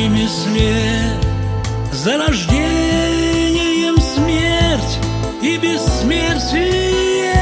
[0.00, 1.12] ремесле
[1.92, 4.98] За рождением смерть
[5.42, 7.34] и бессмертие.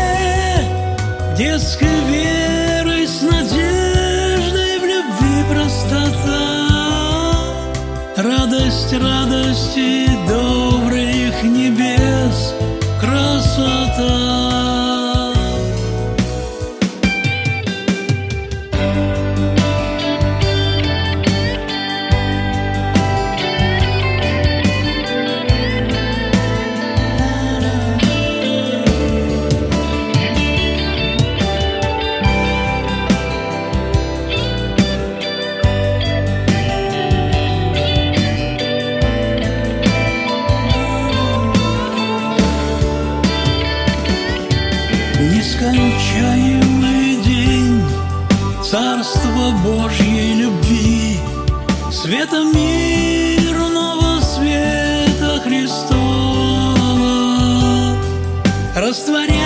[1.37, 6.47] Детской верой с надеждой в любви простота.
[8.17, 12.55] Радость радости добрых небес
[13.01, 14.18] Красота
[48.71, 51.19] Царство Божьей любви
[51.91, 56.77] Светом мирного света Христова.
[58.77, 59.38] Растворяется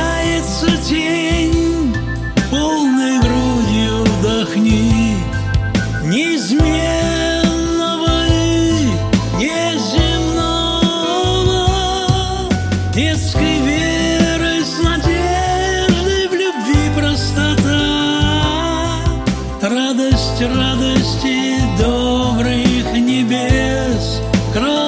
[20.02, 24.20] Радость радости добрых небес.
[24.52, 24.81] Красота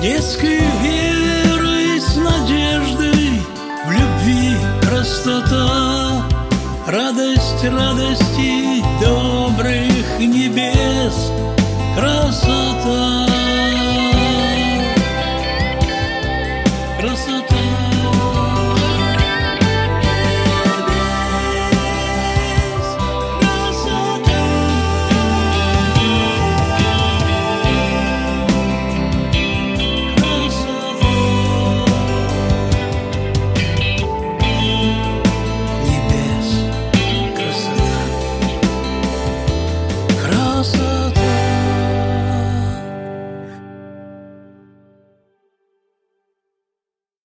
[0.00, 3.42] Детской верой с надеждой
[3.84, 6.24] В любви простота.
[6.86, 11.32] Радость радости добрых небес
[11.96, 13.27] Красота.